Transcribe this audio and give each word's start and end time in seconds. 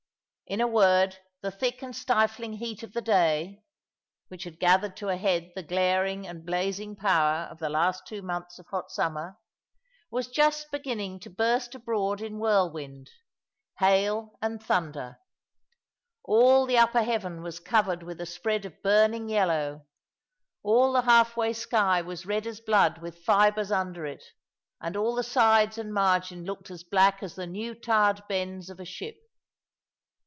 In 0.47 0.59
a 0.59 0.67
word, 0.67 1.17
the 1.39 1.49
thick 1.49 1.81
and 1.81 1.95
stifling 1.95 2.51
heat 2.51 2.83
of 2.83 2.91
the 2.91 2.99
day 3.01 3.63
(which 4.27 4.43
had 4.43 4.59
gathered 4.59 4.97
to 4.97 5.07
a 5.07 5.15
head 5.15 5.53
the 5.55 5.63
glaring 5.63 6.27
and 6.27 6.45
blazing 6.45 6.93
power 6.93 7.47
of 7.49 7.59
the 7.59 7.69
last 7.69 8.05
two 8.05 8.21
months 8.21 8.59
of 8.59 8.67
hot 8.67 8.91
summer) 8.91 9.37
was 10.09 10.27
just 10.27 10.69
beginning 10.69 11.21
to 11.21 11.29
burst 11.29 11.73
abroad 11.73 12.19
in 12.19 12.37
whirlwind, 12.37 13.11
hail, 13.79 14.37
and 14.41 14.61
thunder. 14.61 15.19
All 16.25 16.65
the 16.65 16.77
upper 16.77 17.03
heaven 17.03 17.41
was 17.41 17.61
covered 17.61 18.03
with 18.03 18.19
a 18.19 18.25
spread 18.25 18.65
of 18.65 18.83
burning 18.83 19.29
yellow; 19.29 19.85
all 20.63 20.91
the 20.91 21.03
half 21.03 21.37
way 21.37 21.53
sky 21.53 22.01
was 22.01 22.25
red 22.25 22.45
as 22.45 22.59
blood 22.59 22.97
with 22.97 23.19
fibres 23.23 23.71
under 23.71 24.05
it, 24.05 24.25
and 24.81 24.97
all 24.97 25.15
the 25.15 25.23
sides 25.23 25.77
and 25.77 25.93
margin 25.93 26.43
looked 26.43 26.69
as 26.69 26.83
black 26.83 27.23
as 27.23 27.35
the 27.35 27.47
new 27.47 27.73
tarred 27.73 28.21
bends 28.27 28.69
of 28.69 28.81
a 28.81 28.85
ship. 28.85 29.15